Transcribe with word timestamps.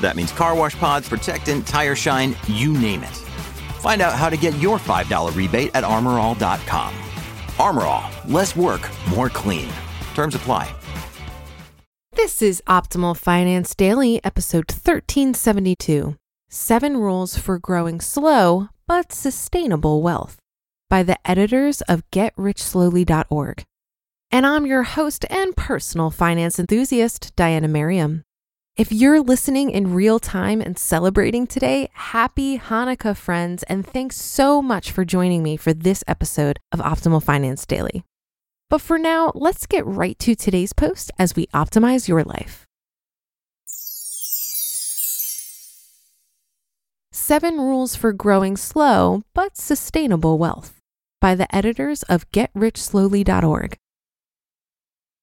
That 0.00 0.16
means 0.16 0.32
car 0.32 0.54
wash 0.54 0.76
pods, 0.76 1.08
protectant, 1.08 1.66
tire 1.66 1.94
shine, 1.94 2.36
you 2.46 2.72
name 2.72 3.02
it. 3.02 3.16
Find 3.80 4.02
out 4.02 4.14
how 4.14 4.28
to 4.28 4.36
get 4.36 4.58
your 4.58 4.78
$5 4.78 5.36
rebate 5.36 5.70
at 5.74 5.84
armorall.com. 5.84 6.94
Armor 7.58 7.82
All, 7.82 8.10
less 8.26 8.54
work, 8.56 8.88
more 9.08 9.28
clean. 9.28 9.70
Terms 10.14 10.34
apply. 10.34 10.74
This 12.12 12.42
is 12.42 12.62
Optimal 12.66 13.16
Finance 13.16 13.74
Daily, 13.74 14.20
episode 14.24 14.70
1372 14.70 16.16
Seven 16.48 16.96
Rules 16.96 17.38
for 17.38 17.58
Growing 17.58 18.00
Slow 18.00 18.68
but 18.86 19.12
Sustainable 19.12 20.02
Wealth 20.02 20.36
by 20.88 21.04
the 21.04 21.16
editors 21.24 21.80
of 21.82 22.02
GetRichSlowly.org. 22.10 23.62
And 24.32 24.44
I'm 24.44 24.66
your 24.66 24.82
host 24.82 25.24
and 25.30 25.56
personal 25.56 26.10
finance 26.10 26.58
enthusiast, 26.58 27.36
Diania 27.36 27.70
Merriam. 27.70 28.24
If 28.80 28.90
you're 28.90 29.20
listening 29.20 29.68
in 29.68 29.92
real 29.92 30.18
time 30.18 30.62
and 30.62 30.78
celebrating 30.78 31.46
today, 31.46 31.90
happy 31.92 32.58
Hanukkah, 32.58 33.14
friends, 33.14 33.62
and 33.64 33.86
thanks 33.86 34.16
so 34.16 34.62
much 34.62 34.90
for 34.90 35.04
joining 35.04 35.42
me 35.42 35.58
for 35.58 35.74
this 35.74 36.02
episode 36.08 36.58
of 36.72 36.80
Optimal 36.80 37.22
Finance 37.22 37.66
Daily. 37.66 38.04
But 38.70 38.80
for 38.80 38.96
now, 38.96 39.32
let's 39.34 39.66
get 39.66 39.84
right 39.84 40.18
to 40.20 40.34
today's 40.34 40.72
post 40.72 41.10
as 41.18 41.36
we 41.36 41.46
optimize 41.48 42.08
your 42.08 42.24
life. 42.24 42.64
Seven 47.12 47.58
Rules 47.58 47.94
for 47.94 48.14
Growing 48.14 48.56
Slow 48.56 49.24
but 49.34 49.58
Sustainable 49.58 50.38
Wealth 50.38 50.80
by 51.20 51.34
the 51.34 51.54
editors 51.54 52.02
of 52.04 52.30
GetRichSlowly.org. 52.30 53.76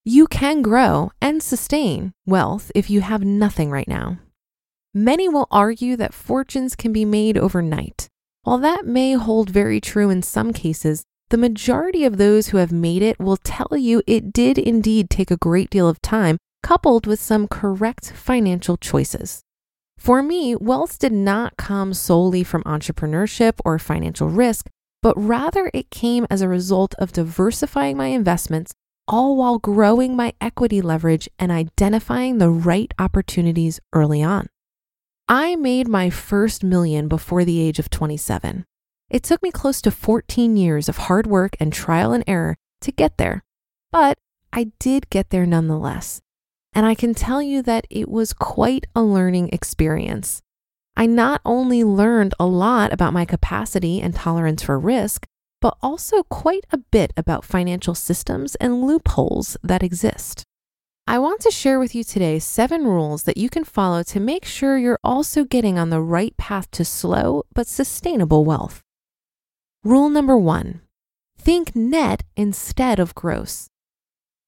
You 0.09 0.25
can 0.25 0.61
grow 0.61 1.11
and 1.21 1.43
sustain 1.43 2.13
wealth 2.25 2.71
if 2.73 2.89
you 2.89 3.01
have 3.01 3.25
nothing 3.25 3.69
right 3.69 3.89
now. 3.89 4.19
Many 4.93 5.27
will 5.27 5.49
argue 5.51 5.97
that 5.97 6.13
fortunes 6.13 6.77
can 6.77 6.93
be 6.93 7.03
made 7.03 7.37
overnight. 7.37 8.07
While 8.43 8.59
that 8.59 8.85
may 8.85 9.15
hold 9.15 9.49
very 9.49 9.81
true 9.81 10.09
in 10.09 10.23
some 10.23 10.53
cases, 10.53 11.03
the 11.29 11.37
majority 11.37 12.05
of 12.05 12.15
those 12.15 12.47
who 12.47 12.57
have 12.57 12.71
made 12.71 13.01
it 13.01 13.19
will 13.19 13.35
tell 13.35 13.75
you 13.75 14.01
it 14.07 14.31
did 14.31 14.57
indeed 14.57 15.09
take 15.09 15.29
a 15.29 15.35
great 15.35 15.69
deal 15.69 15.89
of 15.89 16.01
time, 16.01 16.37
coupled 16.63 17.05
with 17.05 17.19
some 17.19 17.45
correct 17.45 18.13
financial 18.13 18.77
choices. 18.77 19.41
For 19.97 20.23
me, 20.23 20.55
wealth 20.55 20.99
did 20.99 21.11
not 21.11 21.57
come 21.57 21.93
solely 21.93 22.45
from 22.45 22.63
entrepreneurship 22.63 23.55
or 23.65 23.77
financial 23.77 24.29
risk, 24.29 24.69
but 25.03 25.21
rather 25.21 25.69
it 25.73 25.91
came 25.91 26.25
as 26.29 26.41
a 26.41 26.47
result 26.47 26.95
of 26.97 27.11
diversifying 27.11 27.97
my 27.97 28.07
investments, 28.07 28.73
all 29.07 29.37
while 29.37 29.59
growing 29.59 30.15
my 30.15 30.33
equity 30.41 30.81
leverage 30.81 31.29
and 31.39 31.51
identifying 31.51 32.37
the 32.37 32.49
right 32.49 32.93
opportunities 32.99 33.79
early 33.93 34.21
on. 34.21 34.47
I 35.27 35.55
made 35.55 35.87
my 35.87 36.09
first 36.09 36.63
million 36.63 37.07
before 37.07 37.43
the 37.43 37.59
age 37.59 37.79
of 37.79 37.89
27. 37.89 38.65
It 39.09 39.23
took 39.23 39.41
me 39.41 39.51
close 39.51 39.81
to 39.81 39.91
14 39.91 40.57
years 40.57 40.89
of 40.89 40.97
hard 40.97 41.27
work 41.27 41.55
and 41.59 41.71
trial 41.71 42.13
and 42.13 42.23
error 42.27 42.57
to 42.81 42.91
get 42.91 43.17
there, 43.17 43.43
but 43.91 44.17
I 44.51 44.71
did 44.79 45.09
get 45.09 45.29
there 45.29 45.45
nonetheless. 45.45 46.21
And 46.73 46.85
I 46.85 46.95
can 46.95 47.13
tell 47.13 47.41
you 47.41 47.61
that 47.63 47.87
it 47.89 48.09
was 48.09 48.33
quite 48.33 48.85
a 48.95 49.01
learning 49.01 49.49
experience. 49.51 50.41
I 50.95 51.05
not 51.05 51.41
only 51.45 51.83
learned 51.83 52.33
a 52.39 52.45
lot 52.45 52.91
about 52.91 53.13
my 53.13 53.25
capacity 53.25 54.01
and 54.01 54.15
tolerance 54.15 54.63
for 54.63 54.79
risk, 54.79 55.25
but 55.61 55.77
also 55.81 56.23
quite 56.23 56.65
a 56.71 56.77
bit 56.77 57.11
about 57.17 57.45
financial 57.45 57.95
systems 57.95 58.55
and 58.55 58.83
loopholes 58.83 59.57
that 59.63 59.83
exist. 59.83 60.43
I 61.09 61.19
want 61.19 61.39
to 61.41 61.51
share 61.51 61.79
with 61.79 61.95
you 61.95 62.03
today 62.03 62.37
seven 62.37 62.83
rules 62.83 63.23
that 63.23 63.37
you 63.37 63.49
can 63.49 63.63
follow 63.63 64.03
to 64.03 64.19
make 64.19 64.43
sure 64.43 64.77
you're 64.77 64.99
also 65.03 65.45
getting 65.45 65.79
on 65.79 65.89
the 65.89 66.01
right 66.01 66.35
path 66.35 66.69
to 66.71 66.83
slow 66.83 67.43
but 67.53 67.67
sustainable 67.67 68.43
wealth. 68.43 68.81
Rule 69.83 70.09
number 70.09 70.37
one 70.37 70.81
think 71.39 71.75
net 71.75 72.23
instead 72.35 72.99
of 72.99 73.15
gross. 73.15 73.69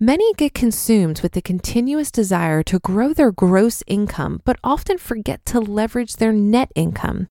Many 0.01 0.33
get 0.33 0.53
consumed 0.53 1.21
with 1.21 1.31
the 1.31 1.41
continuous 1.41 2.11
desire 2.11 2.61
to 2.63 2.79
grow 2.79 3.13
their 3.13 3.31
gross 3.31 3.83
income, 3.87 4.41
but 4.43 4.59
often 4.63 4.97
forget 4.97 5.45
to 5.45 5.59
leverage 5.59 6.17
their 6.17 6.33
net 6.33 6.71
income. 6.75 7.27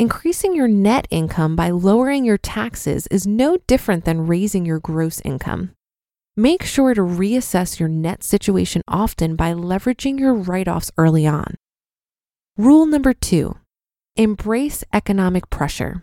Increasing 0.00 0.56
your 0.56 0.66
net 0.66 1.06
income 1.10 1.54
by 1.54 1.68
lowering 1.68 2.24
your 2.24 2.38
taxes 2.38 3.06
is 3.08 3.26
no 3.26 3.58
different 3.66 4.06
than 4.06 4.26
raising 4.26 4.64
your 4.64 4.80
gross 4.80 5.20
income. 5.26 5.72
Make 6.38 6.64
sure 6.64 6.94
to 6.94 7.02
reassess 7.02 7.78
your 7.78 7.90
net 7.90 8.24
situation 8.24 8.80
often 8.88 9.36
by 9.36 9.52
leveraging 9.52 10.18
your 10.18 10.32
write 10.32 10.68
offs 10.68 10.90
early 10.96 11.26
on. 11.26 11.56
Rule 12.56 12.86
number 12.86 13.12
two 13.12 13.58
embrace 14.16 14.82
economic 14.90 15.50
pressure. 15.50 16.02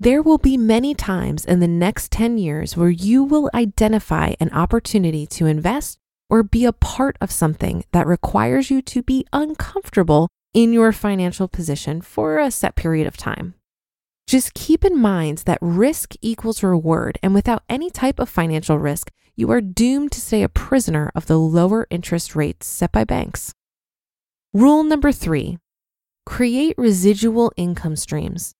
There 0.00 0.22
will 0.22 0.38
be 0.38 0.56
many 0.56 0.94
times 0.94 1.44
in 1.44 1.60
the 1.60 1.68
next 1.68 2.10
10 2.10 2.38
years 2.38 2.74
where 2.74 2.88
you 2.88 3.22
will 3.22 3.50
identify 3.52 4.32
an 4.40 4.48
opportunity 4.48 5.26
to 5.26 5.44
invest 5.44 5.98
or 6.30 6.42
be 6.42 6.64
a 6.64 6.72
part 6.72 7.18
of 7.20 7.30
something 7.30 7.84
that 7.92 8.06
requires 8.06 8.70
you 8.70 8.80
to 8.80 9.02
be 9.02 9.26
uncomfortable 9.30 10.30
in 10.54 10.72
your 10.72 10.92
financial 10.92 11.48
position 11.48 12.00
for 12.00 12.38
a 12.38 12.50
set 12.50 12.76
period 12.76 13.06
of 13.06 13.16
time. 13.16 13.54
Just 14.26 14.54
keep 14.54 14.84
in 14.84 14.96
mind 14.98 15.38
that 15.44 15.58
risk 15.60 16.14
equals 16.22 16.62
reward, 16.62 17.18
and 17.22 17.34
without 17.34 17.64
any 17.68 17.90
type 17.90 18.18
of 18.18 18.28
financial 18.28 18.78
risk, 18.78 19.10
you 19.36 19.50
are 19.50 19.60
doomed 19.60 20.12
to 20.12 20.20
stay 20.20 20.42
a 20.42 20.48
prisoner 20.48 21.10
of 21.14 21.26
the 21.26 21.38
lower 21.38 21.86
interest 21.90 22.34
rates 22.36 22.66
set 22.66 22.92
by 22.92 23.04
banks. 23.04 23.52
Rule 24.54 24.84
number 24.84 25.12
three 25.12 25.58
create 26.24 26.74
residual 26.78 27.52
income 27.56 27.96
streams. 27.96 28.54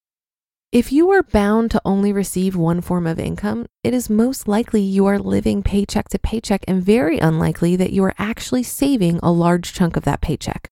If 0.70 0.92
you 0.92 1.10
are 1.12 1.22
bound 1.22 1.70
to 1.70 1.80
only 1.84 2.12
receive 2.12 2.56
one 2.56 2.80
form 2.80 3.06
of 3.06 3.20
income, 3.20 3.66
it 3.84 3.94
is 3.94 4.10
most 4.10 4.48
likely 4.48 4.82
you 4.82 5.06
are 5.06 5.20
living 5.20 5.62
paycheck 5.62 6.08
to 6.08 6.18
paycheck 6.18 6.64
and 6.66 6.82
very 6.82 7.20
unlikely 7.20 7.76
that 7.76 7.92
you 7.92 8.02
are 8.04 8.14
actually 8.18 8.64
saving 8.64 9.20
a 9.22 9.30
large 9.30 9.72
chunk 9.72 9.96
of 9.96 10.02
that 10.02 10.20
paycheck. 10.20 10.68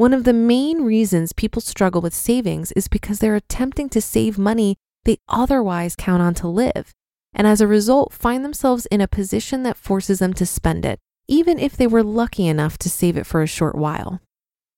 One 0.00 0.14
of 0.14 0.24
the 0.24 0.32
main 0.32 0.80
reasons 0.80 1.34
people 1.34 1.60
struggle 1.60 2.00
with 2.00 2.14
savings 2.14 2.72
is 2.72 2.88
because 2.88 3.18
they're 3.18 3.36
attempting 3.36 3.90
to 3.90 4.00
save 4.00 4.38
money 4.38 4.78
they 5.04 5.18
otherwise 5.28 5.94
count 5.94 6.22
on 6.22 6.32
to 6.36 6.48
live, 6.48 6.94
and 7.34 7.46
as 7.46 7.60
a 7.60 7.66
result, 7.66 8.14
find 8.14 8.42
themselves 8.42 8.86
in 8.86 9.02
a 9.02 9.06
position 9.06 9.62
that 9.64 9.76
forces 9.76 10.20
them 10.20 10.32
to 10.32 10.46
spend 10.46 10.86
it, 10.86 11.00
even 11.28 11.58
if 11.58 11.76
they 11.76 11.86
were 11.86 12.02
lucky 12.02 12.46
enough 12.46 12.78
to 12.78 12.88
save 12.88 13.18
it 13.18 13.26
for 13.26 13.42
a 13.42 13.46
short 13.46 13.74
while. 13.74 14.22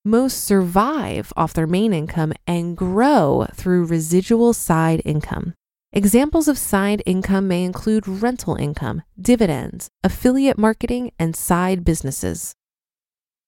Most 0.05 0.43
survive 0.43 1.33
off 1.37 1.55
their 1.55 1.69
main 1.69 1.93
income 1.93 2.33
and 2.45 2.77
grow 2.77 3.47
through 3.55 3.87
residual 3.87 4.53
side 4.53 5.03
income. 5.05 5.55
Examples 5.93 6.49
of 6.49 6.59
side 6.59 7.01
income 7.07 7.47
may 7.47 7.63
include 7.63 8.09
rental 8.09 8.57
income, 8.57 9.03
dividends, 9.21 9.89
affiliate 10.03 10.59
marketing, 10.59 11.13
and 11.17 11.37
side 11.37 11.85
businesses. 11.85 12.57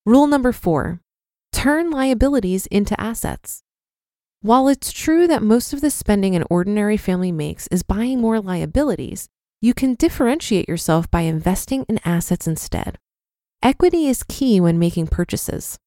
Rule 0.07 0.29
number 0.29 0.53
four 0.53 1.01
turn 1.55 1.91
liabilities 1.91 2.67
into 2.67 3.01
assets. 3.01 3.63
While 4.43 4.69
it's 4.69 4.93
true 4.93 5.27
that 5.29 5.43
most 5.43 5.73
of 5.73 5.81
the 5.81 5.91
spending 5.91 6.35
an 6.35 6.45
ordinary 6.51 6.97
family 6.97 7.33
makes 7.33 7.69
is 7.69 7.83
buying 7.83 8.21
more 8.21 8.41
liabilities, 8.41 9.29
you 9.63 9.73
can 9.73 9.95
differentiate 9.95 10.69
yourself 10.69 11.11
by 11.11 11.21
investing 11.21 11.87
in 11.89 12.01
assets 12.05 12.47
instead. 12.47 12.99
Equity 13.63 14.09
is 14.09 14.25
key 14.25 14.61
when 14.61 14.79
making 14.79 15.07
purchases. 15.07 15.79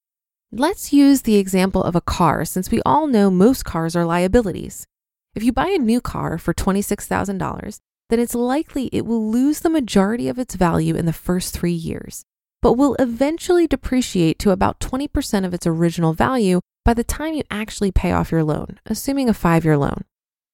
Let's 0.51 0.93
use 0.93 1.23
the 1.23 1.35
example 1.35 1.83
of 1.83 1.95
a 1.95 2.01
car 2.01 2.45
since 2.45 2.71
we 2.71 2.81
all 2.85 3.05
know 3.05 3.29
most 3.29 3.65
cars 3.65 3.95
are 3.95 4.05
liabilities. 4.05 4.87
If 5.35 5.43
you 5.43 5.51
buy 5.51 5.67
a 5.67 5.77
new 5.77 5.99
car 6.01 6.37
for 6.37 6.53
$26,000, 6.53 7.79
then 8.09 8.19
it's 8.19 8.33
likely 8.33 8.89
it 8.93 9.05
will 9.05 9.29
lose 9.29 9.59
the 9.59 9.69
majority 9.69 10.29
of 10.29 10.39
its 10.39 10.55
value 10.55 10.95
in 10.95 11.05
the 11.05 11.13
first 11.13 11.53
three 11.53 11.73
years, 11.73 12.23
but 12.67 12.73
will 12.73 12.97
eventually 12.99 13.65
depreciate 13.65 14.37
to 14.37 14.51
about 14.51 14.81
20% 14.81 15.45
of 15.45 15.53
its 15.53 15.65
original 15.65 16.11
value 16.11 16.59
by 16.83 16.93
the 16.93 17.01
time 17.01 17.33
you 17.33 17.43
actually 17.49 17.93
pay 17.93 18.11
off 18.11 18.29
your 18.29 18.43
loan, 18.43 18.77
assuming 18.85 19.29
a 19.29 19.33
five 19.33 19.63
year 19.63 19.77
loan. 19.77 20.03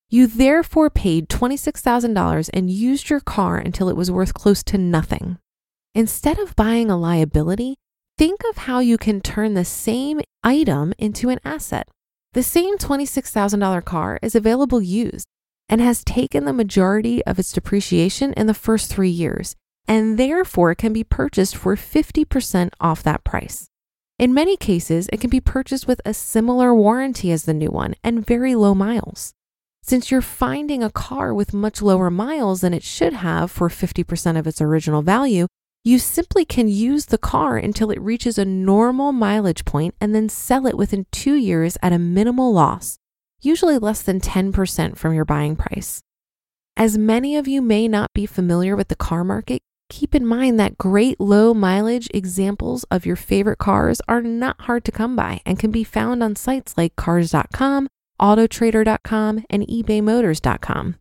You 0.09 0.27
therefore 0.27 0.91
paid 0.91 1.27
$26,000 1.27 2.51
and 2.53 2.69
used 2.69 3.09
your 3.09 3.19
car 3.19 3.57
until 3.57 3.89
it 3.89 3.95
was 3.95 4.11
worth 4.11 4.35
close 4.35 4.61
to 4.61 4.77
nothing. 4.77 5.39
Instead 5.95 6.37
of 6.37 6.55
buying 6.55 6.91
a 6.91 6.99
liability, 6.99 7.77
think 8.19 8.41
of 8.47 8.57
how 8.57 8.77
you 8.77 8.99
can 8.99 9.19
turn 9.19 9.55
the 9.55 9.65
same 9.65 10.21
item 10.43 10.93
into 10.99 11.29
an 11.29 11.39
asset. 11.43 11.87
The 12.33 12.43
same 12.43 12.77
$26,000 12.77 13.83
car 13.85 14.19
is 14.21 14.35
available 14.35 14.83
used 14.83 15.25
and 15.67 15.81
has 15.81 16.03
taken 16.03 16.45
the 16.45 16.53
majority 16.53 17.25
of 17.25 17.39
its 17.39 17.51
depreciation 17.51 18.33
in 18.33 18.45
the 18.45 18.53
first 18.53 18.91
three 18.91 19.09
years, 19.09 19.55
and 19.87 20.17
therefore 20.17 20.75
can 20.75 20.93
be 20.93 21.03
purchased 21.03 21.55
for 21.55 21.75
50% 21.75 22.69
off 22.79 23.03
that 23.03 23.23
price. 23.23 23.67
In 24.19 24.33
many 24.33 24.55
cases, 24.55 25.09
it 25.11 25.19
can 25.19 25.29
be 25.29 25.41
purchased 25.41 25.87
with 25.87 25.99
a 26.05 26.13
similar 26.13 26.73
warranty 26.73 27.31
as 27.31 27.43
the 27.43 27.53
new 27.53 27.69
one 27.69 27.95
and 28.03 28.25
very 28.25 28.55
low 28.55 28.75
miles. 28.75 29.33
Since 29.81 30.11
you're 30.11 30.21
finding 30.21 30.81
a 30.81 30.91
car 30.91 31.33
with 31.33 31.53
much 31.53 31.81
lower 31.81 32.09
miles 32.09 32.61
than 32.61 32.73
it 32.73 32.83
should 32.83 33.13
have 33.13 33.51
for 33.51 33.67
50% 33.67 34.39
of 34.39 34.47
its 34.47 34.61
original 34.61 35.01
value, 35.01 35.47
you 35.83 35.99
simply 35.99 36.45
can 36.45 36.69
use 36.69 37.07
the 37.07 37.17
car 37.17 37.57
until 37.57 37.91
it 37.91 37.99
reaches 37.99 38.37
a 38.37 38.45
normal 38.45 39.11
mileage 39.11 39.65
point 39.65 39.95
and 39.99 40.15
then 40.15 40.29
sell 40.29 40.65
it 40.65 40.77
within 40.77 41.05
two 41.11 41.35
years 41.35 41.77
at 41.81 41.91
a 41.91 41.99
minimal 41.99 42.53
loss, 42.53 42.97
usually 43.41 43.77
less 43.77 44.01
than 44.01 44.21
10% 44.21 44.95
from 44.95 45.13
your 45.13 45.25
buying 45.25 45.57
price. 45.57 46.01
As 46.77 46.97
many 46.97 47.35
of 47.35 47.49
you 47.49 47.61
may 47.61 47.89
not 47.89 48.13
be 48.13 48.25
familiar 48.25 48.77
with 48.77 48.87
the 48.87 48.95
car 48.95 49.25
market, 49.25 49.61
keep 49.93 50.15
in 50.15 50.25
mind 50.25 50.59
that 50.59 50.75
great 50.79 51.19
low 51.19 51.53
mileage 51.53 52.09
examples 52.15 52.83
of 52.85 53.05
your 53.05 53.15
favorite 53.15 53.59
cars 53.59 54.01
are 54.07 54.23
not 54.23 54.61
hard 54.61 54.83
to 54.83 54.91
come 54.91 55.15
by 55.15 55.39
and 55.45 55.59
can 55.59 55.69
be 55.69 55.83
found 55.83 56.23
on 56.23 56.35
sites 56.35 56.73
like 56.75 56.95
cars.com, 56.95 57.87
autotrader.com, 58.19 59.45
and 59.51 59.67
ebaymotors.com. 59.67 60.95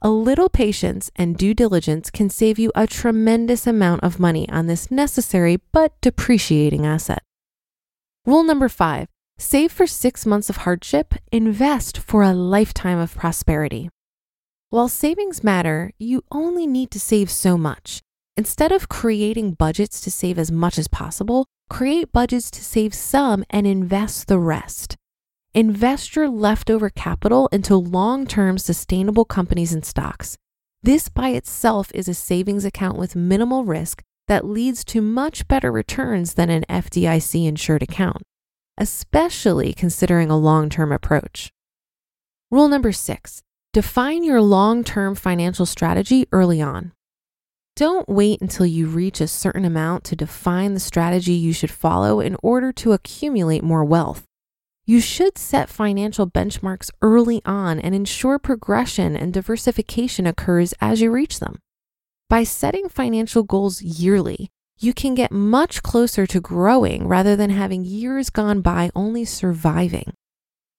A 0.00 0.10
little 0.10 0.48
patience 0.48 1.10
and 1.16 1.36
due 1.36 1.52
diligence 1.52 2.10
can 2.10 2.30
save 2.30 2.58
you 2.58 2.72
a 2.74 2.86
tremendous 2.86 3.66
amount 3.66 4.02
of 4.02 4.18
money 4.18 4.48
on 4.48 4.68
this 4.68 4.90
necessary 4.90 5.58
but 5.72 5.92
depreciating 6.00 6.86
asset. 6.86 7.22
Rule 8.24 8.44
number 8.44 8.70
five 8.70 9.06
save 9.36 9.70
for 9.70 9.86
six 9.86 10.24
months 10.24 10.48
of 10.48 10.58
hardship, 10.58 11.12
invest 11.30 11.98
for 11.98 12.22
a 12.22 12.32
lifetime 12.32 12.98
of 12.98 13.14
prosperity. 13.14 13.90
While 14.70 14.88
savings 14.88 15.44
matter, 15.44 15.90
you 15.98 16.22
only 16.32 16.66
need 16.66 16.90
to 16.92 17.00
save 17.00 17.30
so 17.30 17.58
much. 17.58 18.00
Instead 18.36 18.72
of 18.72 18.88
creating 18.88 19.52
budgets 19.52 20.00
to 20.00 20.10
save 20.10 20.40
as 20.40 20.50
much 20.50 20.76
as 20.76 20.88
possible, 20.88 21.46
create 21.70 22.10
budgets 22.10 22.50
to 22.50 22.64
save 22.64 22.92
some 22.92 23.44
and 23.48 23.64
invest 23.64 24.26
the 24.26 24.40
rest. 24.40 24.96
Invest 25.54 26.16
your 26.16 26.28
leftover 26.28 26.90
capital 26.90 27.48
into 27.52 27.76
long 27.76 28.26
term 28.26 28.58
sustainable 28.58 29.24
companies 29.24 29.72
and 29.72 29.84
stocks. 29.84 30.36
This 30.82 31.08
by 31.08 31.28
itself 31.28 31.92
is 31.94 32.08
a 32.08 32.14
savings 32.14 32.64
account 32.64 32.98
with 32.98 33.14
minimal 33.14 33.64
risk 33.64 34.02
that 34.26 34.44
leads 34.44 34.84
to 34.86 35.00
much 35.00 35.46
better 35.46 35.70
returns 35.70 36.34
than 36.34 36.50
an 36.50 36.64
FDIC 36.68 37.46
insured 37.46 37.84
account, 37.84 38.22
especially 38.76 39.72
considering 39.72 40.28
a 40.28 40.36
long 40.36 40.68
term 40.68 40.90
approach. 40.90 41.52
Rule 42.50 42.66
number 42.66 42.90
six 42.90 43.42
define 43.72 44.24
your 44.24 44.42
long 44.42 44.82
term 44.82 45.14
financial 45.14 45.66
strategy 45.66 46.26
early 46.32 46.60
on. 46.60 46.90
Don't 47.76 48.08
wait 48.08 48.40
until 48.40 48.66
you 48.66 48.86
reach 48.86 49.20
a 49.20 49.26
certain 49.26 49.64
amount 49.64 50.04
to 50.04 50.14
define 50.14 50.74
the 50.74 50.80
strategy 50.80 51.32
you 51.32 51.52
should 51.52 51.72
follow 51.72 52.20
in 52.20 52.36
order 52.40 52.70
to 52.72 52.92
accumulate 52.92 53.64
more 53.64 53.84
wealth. 53.84 54.22
You 54.86 55.00
should 55.00 55.36
set 55.36 55.68
financial 55.68 56.30
benchmarks 56.30 56.90
early 57.02 57.42
on 57.44 57.80
and 57.80 57.92
ensure 57.92 58.38
progression 58.38 59.16
and 59.16 59.32
diversification 59.32 60.24
occurs 60.24 60.72
as 60.80 61.00
you 61.00 61.10
reach 61.10 61.40
them. 61.40 61.58
By 62.30 62.44
setting 62.44 62.88
financial 62.88 63.42
goals 63.42 63.82
yearly, 63.82 64.50
you 64.78 64.94
can 64.94 65.16
get 65.16 65.32
much 65.32 65.82
closer 65.82 66.28
to 66.28 66.40
growing 66.40 67.08
rather 67.08 67.34
than 67.34 67.50
having 67.50 67.84
years 67.84 68.30
gone 68.30 68.60
by 68.60 68.90
only 68.94 69.24
surviving. 69.24 70.12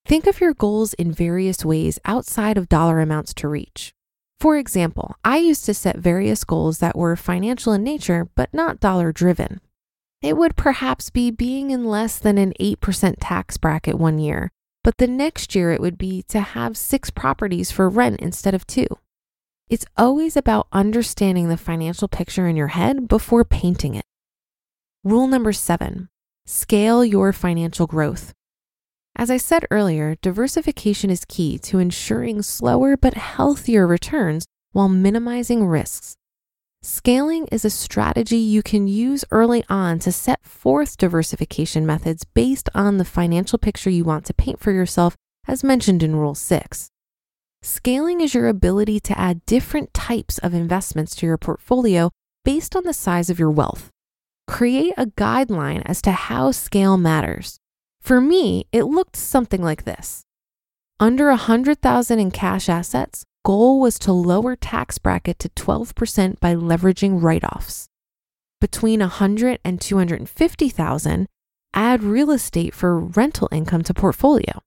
Think 0.06 0.28
of 0.28 0.40
your 0.40 0.54
goals 0.54 0.94
in 0.94 1.12
various 1.12 1.66
ways 1.66 2.00
outside 2.06 2.58
of 2.58 2.70
dollar 2.70 3.02
amounts 3.02 3.34
to 3.34 3.50
reach. 3.50 3.92
For 4.40 4.58
example, 4.58 5.16
I 5.24 5.38
used 5.38 5.66
to 5.66 5.74
set 5.74 5.98
various 5.98 6.44
goals 6.44 6.80
that 6.80 6.98
were 6.98 7.16
financial 7.16 7.74
in 7.74 7.84
nature 7.84 8.30
but 8.36 8.54
not 8.54 8.80
dollar 8.80 9.12
driven. 9.12 9.62
It 10.22 10.38
would 10.38 10.56
perhaps 10.56 11.10
be 11.10 11.32
being 11.32 11.72
in 11.72 11.86
less 11.86 12.20
than 12.20 12.38
an 12.38 12.54
8% 12.60 13.16
tax 13.20 13.58
bracket 13.58 13.96
one 13.96 14.20
year, 14.20 14.52
but 14.84 14.98
the 14.98 15.08
next 15.08 15.56
year 15.56 15.72
it 15.72 15.82
would 15.82 15.98
be 15.98 16.24
to 16.30 16.40
have 16.40 16.78
six 16.78 17.10
properties 17.10 17.72
for 17.72 17.90
rent 17.90 18.20
instead 18.20 18.54
of 18.54 18.68
two. 18.68 18.88
It's 19.68 19.86
always 19.98 20.38
about 20.38 20.68
understanding 20.72 21.50
the 21.50 21.58
financial 21.58 22.08
picture 22.08 22.48
in 22.48 22.56
your 22.56 22.68
head 22.68 23.08
before 23.08 23.44
painting 23.44 23.96
it. 23.96 24.06
Rule 25.04 25.28
number 25.28 25.54
seven 25.54 26.10
scale 26.46 27.04
your 27.04 27.34
financial 27.34 27.88
growth. 27.88 28.35
As 29.18 29.32
I 29.32 29.38
said 29.38 29.66
earlier, 29.72 30.18
diversification 30.22 31.10
is 31.10 31.24
key 31.24 31.58
to 31.60 31.80
ensuring 31.80 32.42
slower 32.42 32.98
but 32.98 33.14
healthier 33.14 33.88
returns 33.88 34.46
while 34.74 34.90
minimizing 34.90 35.66
risks. 35.66 36.18
Scaling 36.84 37.48
is 37.48 37.64
a 37.64 37.70
strategy 37.70 38.38
you 38.38 38.62
can 38.62 38.90
use 38.90 39.24
early 39.32 39.64
on 39.70 40.00
to 40.00 40.12
set 40.12 40.46
forth 40.46 40.98
diversification 40.98 41.86
methods 41.86 42.26
based 42.26 42.70
on 42.76 42.98
the 42.98 43.06
financial 43.06 43.58
picture 43.58 43.90
you 43.90 44.04
want 44.04 44.26
to 44.26 44.34
paint 44.34 44.60
for 44.60 44.74
yourself, 44.74 45.16
as 45.48 45.64
mentioned 45.64 46.04
in 46.04 46.18
Rule 46.18 46.36
6. 46.36 46.90
Scaling 47.62 48.20
is 48.20 48.34
your 48.34 48.50
ability 48.50 49.00
to 49.00 49.18
add 49.18 49.46
different 49.46 49.94
types 49.94 50.40
of 50.40 50.54
investments 50.54 51.16
to 51.16 51.26
your 51.26 51.38
portfolio 51.38 52.12
based 52.44 52.76
on 52.76 52.84
the 52.84 52.94
size 52.94 53.30
of 53.30 53.40
your 53.40 53.50
wealth. 53.50 53.90
Create 54.46 54.94
a 54.98 55.08
guideline 55.08 55.82
as 55.86 56.02
to 56.02 56.12
how 56.12 56.52
scale 56.52 56.98
matters. 56.98 57.60
For 58.06 58.22
me, 58.22 58.68
it 58.72 58.84
looked 58.84 59.16
something 59.16 59.64
like 59.64 59.84
this. 59.84 60.22
Under 61.00 61.30
100,000 61.30 62.20
in 62.20 62.30
cash 62.30 62.70
assets, 62.70 63.26
goal 63.44 63.80
was 63.80 63.98
to 63.98 64.12
lower 64.12 64.56
tax 64.56 65.00
bracket 65.00 65.40
to 65.40 65.50
12% 65.50 66.40
by 66.40 66.54
leveraging 66.54 67.20
write-offs. 67.24 67.88
Between 68.62 69.00
100 69.00 69.58
and 69.66 69.82
250,000, 69.82 71.26
add 71.74 72.04
real 72.04 72.30
estate 72.30 72.76
for 72.76 73.00
rental 73.00 73.50
income 73.52 73.82
to 73.82 73.94
portfolio. 73.96 74.62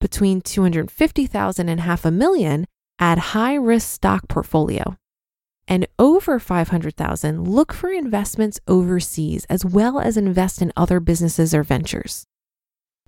Between 0.00 0.40
250,000 0.40 1.68
and 1.68 1.80
half 1.80 2.04
a 2.04 2.12
million, 2.12 2.66
add 3.00 3.34
high-risk 3.34 3.90
stock 3.90 4.28
portfolio. 4.28 4.96
And 5.66 5.88
over 5.98 6.38
500,000, 6.38 7.42
look 7.42 7.72
for 7.72 7.90
investments 7.90 8.60
overseas 8.68 9.46
as 9.46 9.64
well 9.64 9.98
as 9.98 10.16
invest 10.16 10.62
in 10.62 10.72
other 10.76 11.00
businesses 11.00 11.52
or 11.52 11.64
ventures. 11.64 12.24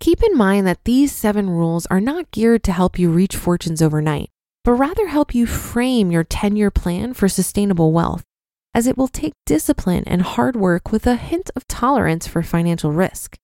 Keep 0.00 0.22
in 0.22 0.36
mind 0.36 0.66
that 0.66 0.84
these 0.84 1.12
seven 1.12 1.48
rules 1.50 1.86
are 1.86 2.00
not 2.00 2.30
geared 2.30 2.62
to 2.64 2.72
help 2.72 2.98
you 2.98 3.10
reach 3.10 3.36
fortunes 3.36 3.80
overnight 3.80 4.30
but 4.64 4.72
rather 4.72 5.08
help 5.08 5.34
you 5.34 5.46
frame 5.46 6.10
your 6.10 6.24
10 6.24 6.56
year 6.56 6.70
plan 6.70 7.12
for 7.12 7.28
sustainable 7.28 7.92
wealth, 7.92 8.24
as 8.72 8.86
it 8.86 8.96
will 8.96 9.08
take 9.08 9.34
discipline 9.44 10.02
and 10.06 10.22
hard 10.22 10.56
work 10.56 10.90
with 10.90 11.06
a 11.06 11.16
hint 11.16 11.50
of 11.54 11.68
tolerance 11.68 12.26
for 12.26 12.42
financial 12.42 12.90
risk. 12.90 13.36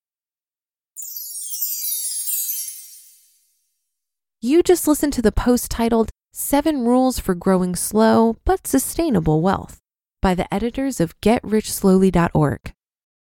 You 4.41 4.63
just 4.63 4.87
listened 4.87 5.13
to 5.13 5.21
the 5.21 5.31
post 5.31 5.69
titled 5.69 6.09
Seven 6.33 6.79
Rules 6.79 7.19
for 7.19 7.35
Growing 7.35 7.75
Slow 7.75 8.37
but 8.43 8.65
Sustainable 8.65 9.41
Wealth 9.41 9.77
by 10.21 10.33
the 10.33 10.51
editors 10.51 10.99
of 10.99 11.19
GetRichSlowly.org. 11.21 12.73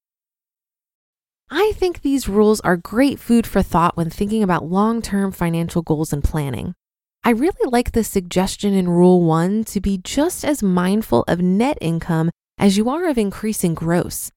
I 1.53 1.73
think 1.75 2.01
these 2.01 2.29
rules 2.29 2.61
are 2.61 2.77
great 2.77 3.19
food 3.19 3.45
for 3.45 3.61
thought 3.61 3.97
when 3.97 4.09
thinking 4.09 4.41
about 4.41 4.69
long 4.69 5.01
term 5.01 5.33
financial 5.33 5.81
goals 5.81 6.13
and 6.13 6.23
planning. 6.23 6.73
I 7.25 7.31
really 7.31 7.69
like 7.69 7.91
the 7.91 8.05
suggestion 8.05 8.73
in 8.73 8.87
Rule 8.87 9.21
1 9.21 9.65
to 9.65 9.81
be 9.81 9.97
just 9.97 10.45
as 10.45 10.63
mindful 10.63 11.25
of 11.27 11.41
net 11.41 11.77
income 11.81 12.31
as 12.57 12.77
you 12.77 12.89
are 12.89 13.05
of 13.05 13.17
increasing 13.17 13.73
gross. 13.73 14.31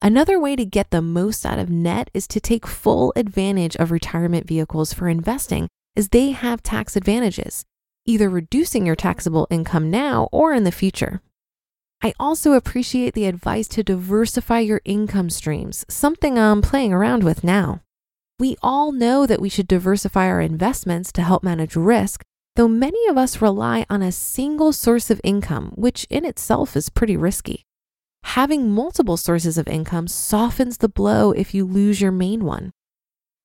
Another 0.00 0.38
way 0.38 0.54
to 0.54 0.64
get 0.64 0.90
the 0.90 1.02
most 1.02 1.44
out 1.44 1.58
of 1.58 1.68
net 1.68 2.08
is 2.14 2.28
to 2.28 2.40
take 2.40 2.68
full 2.68 3.12
advantage 3.16 3.74
of 3.76 3.90
retirement 3.90 4.46
vehicles 4.46 4.92
for 4.92 5.08
investing, 5.08 5.68
as 5.96 6.10
they 6.10 6.30
have 6.30 6.62
tax 6.62 6.94
advantages, 6.94 7.64
either 8.06 8.30
reducing 8.30 8.86
your 8.86 8.96
taxable 8.96 9.48
income 9.50 9.90
now 9.90 10.28
or 10.30 10.54
in 10.54 10.62
the 10.62 10.72
future. 10.72 11.20
I 12.02 12.14
also 12.18 12.54
appreciate 12.54 13.12
the 13.12 13.26
advice 13.26 13.68
to 13.68 13.82
diversify 13.82 14.60
your 14.60 14.80
income 14.86 15.28
streams, 15.28 15.84
something 15.90 16.38
I'm 16.38 16.62
playing 16.62 16.94
around 16.94 17.22
with 17.22 17.44
now. 17.44 17.82
We 18.38 18.56
all 18.62 18.90
know 18.90 19.26
that 19.26 19.40
we 19.40 19.50
should 19.50 19.68
diversify 19.68 20.26
our 20.28 20.40
investments 20.40 21.12
to 21.12 21.22
help 21.22 21.42
manage 21.42 21.76
risk, 21.76 22.22
though 22.56 22.68
many 22.68 23.06
of 23.08 23.18
us 23.18 23.42
rely 23.42 23.84
on 23.90 24.00
a 24.00 24.12
single 24.12 24.72
source 24.72 25.10
of 25.10 25.20
income, 25.22 25.72
which 25.74 26.06
in 26.08 26.24
itself 26.24 26.74
is 26.74 26.88
pretty 26.88 27.18
risky. 27.18 27.64
Having 28.24 28.70
multiple 28.70 29.18
sources 29.18 29.58
of 29.58 29.68
income 29.68 30.08
softens 30.08 30.78
the 30.78 30.88
blow 30.88 31.32
if 31.32 31.52
you 31.52 31.66
lose 31.66 32.00
your 32.00 32.12
main 32.12 32.44
one. 32.46 32.70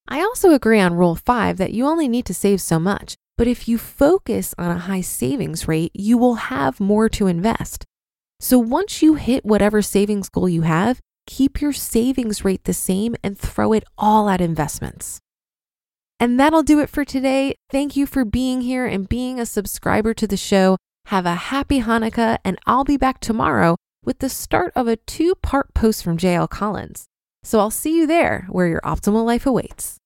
I 0.08 0.20
also 0.20 0.52
agree 0.52 0.80
on 0.80 0.94
Rule 0.94 1.14
5 1.14 1.58
that 1.58 1.74
you 1.74 1.84
only 1.84 2.08
need 2.08 2.24
to 2.24 2.34
save 2.34 2.62
so 2.62 2.78
much, 2.78 3.16
but 3.36 3.46
if 3.46 3.68
you 3.68 3.76
focus 3.76 4.54
on 4.56 4.70
a 4.70 4.78
high 4.78 5.02
savings 5.02 5.68
rate, 5.68 5.90
you 5.92 6.16
will 6.16 6.36
have 6.36 6.80
more 6.80 7.10
to 7.10 7.26
invest. 7.26 7.84
So 8.38 8.58
once 8.58 9.02
you 9.02 9.14
hit 9.14 9.44
whatever 9.44 9.80
savings 9.82 10.28
goal 10.28 10.48
you 10.48 10.62
have, 10.62 11.00
keep 11.26 11.60
your 11.60 11.72
savings 11.72 12.44
rate 12.44 12.64
the 12.64 12.74
same 12.74 13.16
and 13.22 13.38
throw 13.38 13.72
it 13.72 13.84
all 13.96 14.28
at 14.28 14.40
investments. 14.40 15.20
And 16.18 16.38
that'll 16.40 16.62
do 16.62 16.80
it 16.80 16.88
for 16.88 17.04
today. 17.04 17.54
Thank 17.70 17.96
you 17.96 18.06
for 18.06 18.24
being 18.24 18.62
here 18.62 18.86
and 18.86 19.08
being 19.08 19.38
a 19.38 19.46
subscriber 19.46 20.14
to 20.14 20.26
the 20.26 20.36
show. 20.36 20.76
Have 21.06 21.26
a 21.26 21.34
happy 21.34 21.82
Hanukkah, 21.82 22.38
and 22.44 22.58
I'll 22.66 22.84
be 22.84 22.96
back 22.96 23.20
tomorrow 23.20 23.76
with 24.04 24.18
the 24.20 24.28
start 24.28 24.72
of 24.74 24.88
a 24.88 24.96
two 24.96 25.34
part 25.36 25.74
post 25.74 26.02
from 26.02 26.16
JL 26.16 26.48
Collins. 26.48 27.06
So 27.42 27.60
I'll 27.60 27.70
see 27.70 27.96
you 27.96 28.06
there 28.06 28.46
where 28.48 28.66
your 28.66 28.80
optimal 28.80 29.24
life 29.24 29.46
awaits. 29.46 29.98